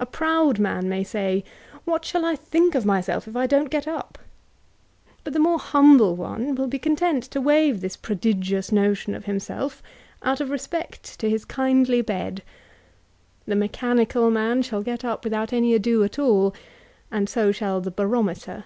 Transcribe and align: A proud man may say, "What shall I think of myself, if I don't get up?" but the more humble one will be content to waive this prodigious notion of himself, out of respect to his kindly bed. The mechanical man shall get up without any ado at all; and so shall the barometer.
A 0.00 0.06
proud 0.06 0.58
man 0.58 0.88
may 0.88 1.04
say, 1.04 1.44
"What 1.84 2.02
shall 2.02 2.24
I 2.24 2.36
think 2.36 2.74
of 2.74 2.86
myself, 2.86 3.28
if 3.28 3.36
I 3.36 3.46
don't 3.46 3.68
get 3.68 3.86
up?" 3.86 4.16
but 5.24 5.34
the 5.34 5.38
more 5.38 5.58
humble 5.58 6.16
one 6.16 6.54
will 6.54 6.68
be 6.68 6.78
content 6.78 7.22
to 7.24 7.38
waive 7.42 7.82
this 7.82 7.94
prodigious 7.94 8.72
notion 8.72 9.14
of 9.14 9.26
himself, 9.26 9.82
out 10.22 10.40
of 10.40 10.48
respect 10.48 11.20
to 11.20 11.28
his 11.28 11.44
kindly 11.44 12.00
bed. 12.00 12.42
The 13.44 13.56
mechanical 13.56 14.30
man 14.30 14.62
shall 14.62 14.80
get 14.82 15.04
up 15.04 15.22
without 15.22 15.52
any 15.52 15.74
ado 15.74 16.02
at 16.02 16.18
all; 16.18 16.54
and 17.10 17.28
so 17.28 17.52
shall 17.52 17.82
the 17.82 17.90
barometer. 17.90 18.64